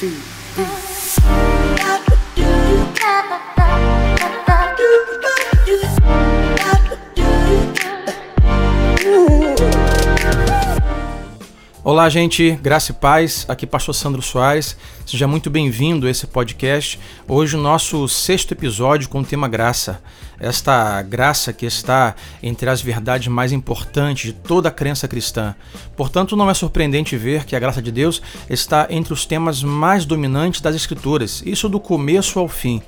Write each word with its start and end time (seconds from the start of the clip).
two, 0.00 0.08
three. 0.08 1.49
Olá, 11.82 12.10
gente, 12.10 12.50
graça 12.62 12.92
e 12.92 12.94
paz. 12.94 13.46
Aqui 13.48 13.66
Pastor 13.66 13.94
Sandro 13.94 14.20
Soares. 14.20 14.76
Seja 15.06 15.26
muito 15.26 15.48
bem-vindo 15.48 16.06
a 16.06 16.10
esse 16.10 16.26
podcast. 16.26 17.00
Hoje 17.26 17.56
o 17.56 17.60
nosso 17.60 18.06
sexto 18.06 18.52
episódio 18.52 19.08
com 19.08 19.20
o 19.20 19.24
tema 19.24 19.48
graça. 19.48 20.02
Esta 20.38 21.00
graça 21.00 21.54
que 21.54 21.64
está 21.64 22.14
entre 22.42 22.68
as 22.68 22.82
verdades 22.82 23.28
mais 23.28 23.50
importantes 23.50 24.26
de 24.26 24.32
toda 24.34 24.68
a 24.68 24.72
crença 24.72 25.08
cristã. 25.08 25.54
Portanto, 25.96 26.36
não 26.36 26.50
é 26.50 26.54
surpreendente 26.54 27.16
ver 27.16 27.46
que 27.46 27.56
a 27.56 27.58
graça 27.58 27.80
de 27.80 27.90
Deus 27.90 28.20
está 28.50 28.86
entre 28.90 29.14
os 29.14 29.24
temas 29.24 29.62
mais 29.62 30.04
dominantes 30.04 30.60
das 30.60 30.76
Escrituras, 30.76 31.42
isso 31.46 31.66
do 31.66 31.80
começo 31.80 32.38
ao 32.38 32.46
fim. 32.46 32.82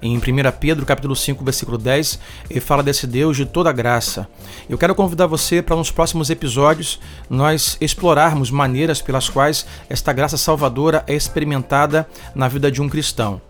Em 0.00 0.16
1 0.16 0.20
Pedro 0.60 0.86
capítulo 0.86 1.16
5, 1.16 1.44
versículo 1.44 1.76
10, 1.76 2.20
ele 2.48 2.60
fala 2.60 2.84
desse 2.84 3.04
Deus 3.04 3.36
de 3.36 3.44
toda 3.44 3.72
graça. 3.72 4.28
Eu 4.70 4.78
quero 4.78 4.94
convidar 4.94 5.26
você 5.26 5.60
para 5.60 5.74
nos 5.74 5.90
próximos 5.90 6.30
episódios 6.30 7.00
nós 7.28 7.76
explorarmos 7.80 8.48
maneiras 8.48 9.02
pelas 9.02 9.28
quais 9.28 9.66
esta 9.90 10.12
graça 10.12 10.36
salvadora 10.36 11.02
é 11.08 11.14
experimentada 11.14 12.08
na 12.32 12.46
vida 12.46 12.70
de 12.70 12.80
um 12.80 12.88
cristão. 12.88 13.40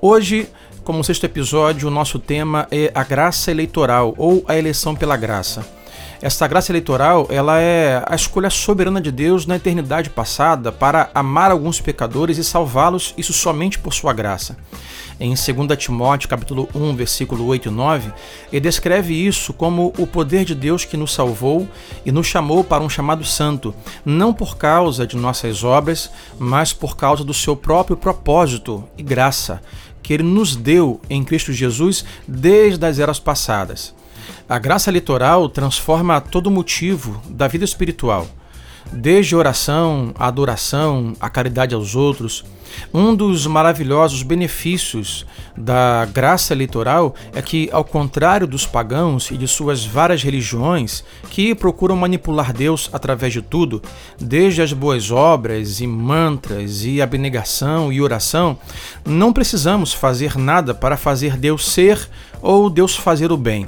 Hoje, 0.00 0.48
como 0.82 1.04
sexto 1.04 1.22
episódio, 1.22 1.86
o 1.86 1.90
nosso 1.90 2.18
tema 2.18 2.66
é 2.72 2.90
a 2.92 3.04
graça 3.04 3.52
eleitoral 3.52 4.12
ou 4.18 4.44
a 4.48 4.58
eleição 4.58 4.92
pela 4.96 5.16
graça. 5.16 5.64
Esta 6.20 6.48
graça 6.48 6.72
eleitoral, 6.72 7.28
ela 7.30 7.60
é 7.60 8.02
a 8.06 8.14
escolha 8.16 8.50
soberana 8.50 9.00
de 9.00 9.12
Deus 9.12 9.46
na 9.46 9.56
eternidade 9.56 10.10
passada 10.10 10.72
para 10.72 11.10
amar 11.14 11.52
alguns 11.52 11.80
pecadores 11.80 12.38
e 12.38 12.44
salvá-los, 12.44 13.14
isso 13.16 13.32
somente 13.32 13.78
por 13.78 13.92
sua 13.94 14.12
graça 14.12 14.56
em 15.18 15.30
2 15.30 15.46
Timóteo 15.78 16.28
capítulo 16.28 16.68
1, 16.74 16.94
versículo 16.94 17.46
8 17.46 17.68
e 17.68 17.70
9, 17.70 18.12
ele 18.52 18.60
descreve 18.60 19.14
isso 19.14 19.52
como 19.52 19.92
o 19.98 20.06
poder 20.06 20.44
de 20.44 20.54
Deus 20.54 20.84
que 20.84 20.96
nos 20.96 21.14
salvou 21.14 21.66
e 22.04 22.12
nos 22.12 22.26
chamou 22.26 22.62
para 22.62 22.84
um 22.84 22.88
chamado 22.88 23.24
santo, 23.24 23.74
não 24.04 24.32
por 24.32 24.56
causa 24.56 25.06
de 25.06 25.16
nossas 25.16 25.64
obras, 25.64 26.10
mas 26.38 26.72
por 26.72 26.96
causa 26.96 27.24
do 27.24 27.32
seu 27.32 27.56
próprio 27.56 27.96
propósito 27.96 28.84
e 28.96 29.02
graça, 29.02 29.62
que 30.02 30.12
ele 30.12 30.22
nos 30.22 30.54
deu 30.54 31.00
em 31.08 31.24
Cristo 31.24 31.52
Jesus 31.52 32.04
desde 32.28 32.84
as 32.84 32.98
eras 32.98 33.18
passadas. 33.18 33.94
A 34.48 34.58
graça 34.58 34.90
litoral 34.90 35.48
transforma 35.48 36.20
todo 36.20 36.50
motivo 36.50 37.20
da 37.28 37.48
vida 37.48 37.64
espiritual 37.64 38.28
desde 38.92 39.36
oração, 39.36 40.12
adoração, 40.18 41.14
a 41.20 41.28
caridade 41.28 41.74
aos 41.74 41.94
outros. 41.94 42.44
Um 42.92 43.14
dos 43.14 43.46
maravilhosos 43.46 44.22
benefícios 44.22 45.24
da 45.56 46.04
graça 46.04 46.52
eleitoral 46.52 47.14
é 47.32 47.40
que, 47.40 47.68
ao 47.72 47.84
contrário 47.84 48.46
dos 48.46 48.66
pagãos 48.66 49.30
e 49.30 49.36
de 49.36 49.48
suas 49.48 49.84
várias 49.84 50.22
religiões 50.22 51.04
que 51.30 51.54
procuram 51.54 51.96
manipular 51.96 52.52
Deus 52.52 52.90
através 52.92 53.32
de 53.32 53.40
tudo, 53.40 53.80
desde 54.20 54.62
as 54.62 54.72
boas 54.72 55.10
obras 55.10 55.80
e 55.80 55.86
mantras 55.86 56.84
e 56.84 57.00
abnegação 57.00 57.92
e 57.92 58.02
oração, 58.02 58.58
não 59.04 59.32
precisamos 59.32 59.92
fazer 59.92 60.36
nada 60.36 60.74
para 60.74 60.96
fazer 60.96 61.36
Deus 61.36 61.66
ser 61.66 62.08
ou 62.42 62.68
Deus 62.68 62.96
fazer 62.96 63.32
o 63.32 63.36
bem. 63.36 63.66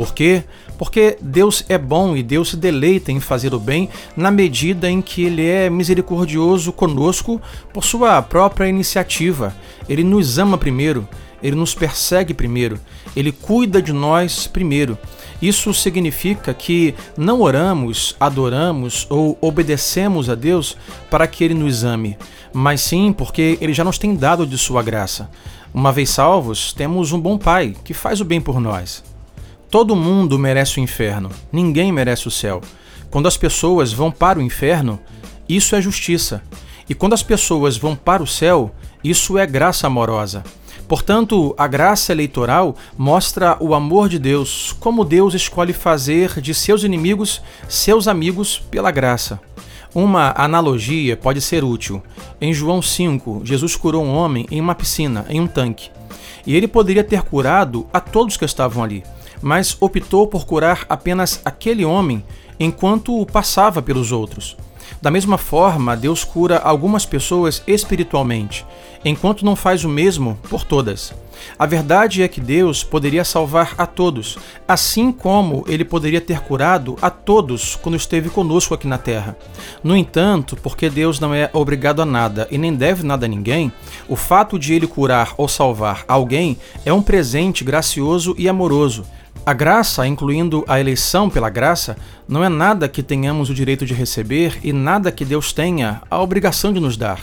Por 0.00 0.14
quê? 0.14 0.44
Porque 0.78 1.18
Deus 1.20 1.62
é 1.68 1.76
bom 1.76 2.16
e 2.16 2.22
Deus 2.22 2.48
se 2.48 2.56
deleita 2.56 3.12
em 3.12 3.20
fazer 3.20 3.52
o 3.52 3.60
bem 3.60 3.90
na 4.16 4.30
medida 4.30 4.90
em 4.90 5.02
que 5.02 5.24
Ele 5.24 5.46
é 5.46 5.68
misericordioso 5.68 6.72
conosco 6.72 7.38
por 7.70 7.84
sua 7.84 8.22
própria 8.22 8.66
iniciativa. 8.66 9.54
Ele 9.86 10.02
nos 10.02 10.38
ama 10.38 10.56
primeiro, 10.56 11.06
Ele 11.42 11.54
nos 11.54 11.74
persegue 11.74 12.32
primeiro, 12.32 12.80
Ele 13.14 13.30
cuida 13.30 13.82
de 13.82 13.92
nós 13.92 14.46
primeiro. 14.46 14.96
Isso 15.42 15.74
significa 15.74 16.54
que 16.54 16.94
não 17.14 17.42
oramos, 17.42 18.16
adoramos 18.18 19.06
ou 19.10 19.36
obedecemos 19.38 20.30
a 20.30 20.34
Deus 20.34 20.78
para 21.10 21.26
que 21.26 21.44
Ele 21.44 21.52
nos 21.52 21.84
ame, 21.84 22.16
mas 22.54 22.80
sim 22.80 23.12
porque 23.12 23.58
Ele 23.60 23.74
já 23.74 23.84
nos 23.84 23.98
tem 23.98 24.16
dado 24.16 24.46
de 24.46 24.56
Sua 24.56 24.82
graça. 24.82 25.28
Uma 25.74 25.92
vez 25.92 26.08
salvos, 26.08 26.72
temos 26.72 27.12
um 27.12 27.20
bom 27.20 27.36
Pai 27.36 27.76
que 27.84 27.92
faz 27.92 28.22
o 28.22 28.24
bem 28.24 28.40
por 28.40 28.58
nós. 28.58 29.09
Todo 29.70 29.94
mundo 29.94 30.36
merece 30.36 30.80
o 30.80 30.82
inferno, 30.82 31.30
ninguém 31.52 31.92
merece 31.92 32.26
o 32.26 32.30
céu. 32.30 32.60
Quando 33.08 33.28
as 33.28 33.36
pessoas 33.36 33.92
vão 33.92 34.10
para 34.10 34.40
o 34.40 34.42
inferno, 34.42 34.98
isso 35.48 35.76
é 35.76 35.80
justiça. 35.80 36.42
E 36.88 36.94
quando 36.94 37.12
as 37.12 37.22
pessoas 37.22 37.76
vão 37.76 37.94
para 37.94 38.20
o 38.20 38.26
céu, 38.26 38.74
isso 39.04 39.38
é 39.38 39.46
graça 39.46 39.86
amorosa. 39.86 40.42
Portanto, 40.88 41.54
a 41.56 41.68
graça 41.68 42.10
eleitoral 42.10 42.74
mostra 42.98 43.56
o 43.60 43.72
amor 43.72 44.08
de 44.08 44.18
Deus, 44.18 44.74
como 44.80 45.04
Deus 45.04 45.34
escolhe 45.34 45.72
fazer 45.72 46.40
de 46.40 46.52
seus 46.52 46.82
inimigos 46.82 47.40
seus 47.68 48.08
amigos 48.08 48.58
pela 48.58 48.90
graça. 48.90 49.40
Uma 49.94 50.34
analogia 50.36 51.16
pode 51.16 51.40
ser 51.40 51.62
útil. 51.62 52.02
Em 52.40 52.52
João 52.52 52.82
5, 52.82 53.42
Jesus 53.44 53.76
curou 53.76 54.04
um 54.04 54.16
homem 54.16 54.48
em 54.50 54.60
uma 54.60 54.74
piscina, 54.74 55.24
em 55.28 55.40
um 55.40 55.46
tanque. 55.46 55.90
E 56.44 56.56
ele 56.56 56.66
poderia 56.66 57.04
ter 57.04 57.22
curado 57.22 57.86
a 57.92 58.00
todos 58.00 58.36
que 58.36 58.44
estavam 58.44 58.82
ali 58.82 59.04
mas 59.42 59.76
optou 59.80 60.26
por 60.26 60.44
curar 60.46 60.84
apenas 60.88 61.40
aquele 61.44 61.84
homem 61.84 62.24
enquanto 62.58 63.24
passava 63.26 63.80
pelos 63.80 64.12
outros. 64.12 64.56
Da 65.00 65.10
mesma 65.10 65.38
forma, 65.38 65.96
Deus 65.96 66.24
cura 66.24 66.58
algumas 66.58 67.06
pessoas 67.06 67.62
espiritualmente, 67.66 68.66
enquanto 69.04 69.44
não 69.44 69.56
faz 69.56 69.84
o 69.84 69.88
mesmo 69.88 70.38
por 70.48 70.64
todas. 70.64 71.14
A 71.58 71.64
verdade 71.64 72.22
é 72.22 72.28
que 72.28 72.40
Deus 72.40 72.84
poderia 72.84 73.24
salvar 73.24 73.74
a 73.78 73.86
todos, 73.86 74.36
assim 74.68 75.10
como 75.10 75.64
ele 75.66 75.86
poderia 75.86 76.20
ter 76.20 76.40
curado 76.40 76.98
a 77.00 77.08
todos 77.08 77.76
quando 77.76 77.96
esteve 77.96 78.28
conosco 78.28 78.74
aqui 78.74 78.86
na 78.86 78.98
terra. 78.98 79.38
No 79.82 79.96
entanto, 79.96 80.54
porque 80.56 80.90
Deus 80.90 81.18
não 81.18 81.32
é 81.32 81.48
obrigado 81.54 82.02
a 82.02 82.06
nada 82.06 82.46
e 82.50 82.58
nem 82.58 82.74
deve 82.74 83.02
nada 83.02 83.24
a 83.24 83.28
ninguém, 83.28 83.72
o 84.06 84.16
fato 84.16 84.58
de 84.58 84.74
ele 84.74 84.86
curar 84.86 85.32
ou 85.38 85.48
salvar 85.48 86.04
alguém 86.06 86.58
é 86.84 86.92
um 86.92 87.00
presente 87.00 87.64
gracioso 87.64 88.34
e 88.36 88.50
amoroso 88.50 89.06
a 89.50 89.52
graça, 89.52 90.06
incluindo 90.06 90.64
a 90.68 90.78
eleição 90.78 91.28
pela 91.28 91.50
graça, 91.50 91.96
não 92.28 92.44
é 92.44 92.48
nada 92.48 92.88
que 92.88 93.02
tenhamos 93.02 93.50
o 93.50 93.54
direito 93.54 93.84
de 93.84 93.92
receber 93.92 94.60
e 94.62 94.72
nada 94.72 95.10
que 95.10 95.24
Deus 95.24 95.52
tenha 95.52 96.02
a 96.08 96.22
obrigação 96.22 96.72
de 96.72 96.78
nos 96.78 96.96
dar. 96.96 97.20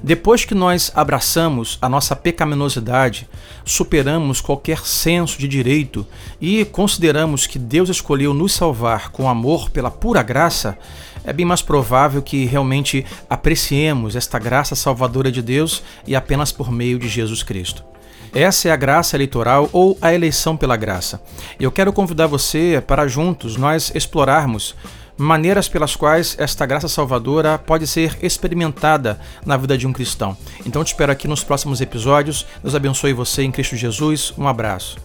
Depois 0.00 0.44
que 0.44 0.54
nós 0.54 0.92
abraçamos 0.94 1.76
a 1.82 1.88
nossa 1.88 2.14
pecaminosidade, 2.14 3.28
superamos 3.64 4.40
qualquer 4.40 4.86
senso 4.86 5.36
de 5.36 5.48
direito 5.48 6.06
e 6.40 6.64
consideramos 6.64 7.44
que 7.44 7.58
Deus 7.58 7.88
escolheu 7.88 8.32
nos 8.32 8.52
salvar 8.52 9.10
com 9.10 9.28
amor 9.28 9.68
pela 9.68 9.90
pura 9.90 10.22
graça, 10.22 10.78
é 11.24 11.32
bem 11.32 11.44
mais 11.44 11.60
provável 11.60 12.22
que 12.22 12.44
realmente 12.44 13.04
apreciemos 13.28 14.14
esta 14.14 14.38
graça 14.38 14.76
salvadora 14.76 15.32
de 15.32 15.42
Deus 15.42 15.82
e 16.06 16.14
apenas 16.14 16.52
por 16.52 16.70
meio 16.70 17.00
de 17.00 17.08
Jesus 17.08 17.42
Cristo. 17.42 17.82
Essa 18.32 18.68
é 18.68 18.72
a 18.72 18.76
graça 18.76 19.16
eleitoral 19.16 19.68
ou 19.72 19.98
a 20.00 20.14
eleição 20.14 20.56
pela 20.56 20.76
graça. 20.76 21.20
Eu 21.58 21.72
quero 21.72 21.92
convidar 21.92 22.26
você 22.26 22.82
para 22.86 23.08
juntos 23.08 23.56
nós 23.56 23.92
explorarmos 23.94 24.74
maneiras 25.16 25.68
pelas 25.68 25.94
quais 25.94 26.36
esta 26.38 26.66
graça 26.66 26.88
salvadora 26.88 27.58
pode 27.58 27.86
ser 27.86 28.18
experimentada 28.22 29.18
na 29.46 29.56
vida 29.56 29.78
de 29.78 29.86
um 29.86 29.92
cristão. 29.92 30.36
Então 30.66 30.82
te 30.82 30.88
espero 30.88 31.12
aqui 31.12 31.28
nos 31.28 31.44
próximos 31.44 31.80
episódios. 31.80 32.46
Deus 32.62 32.74
abençoe 32.74 33.12
você 33.12 33.42
em 33.42 33.52
Cristo 33.52 33.76
Jesus. 33.76 34.34
Um 34.36 34.48
abraço. 34.48 34.96